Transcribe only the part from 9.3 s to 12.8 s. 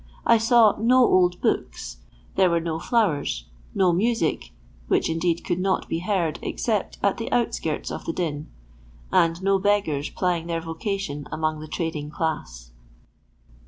no beggars plying their vocation among the trading class.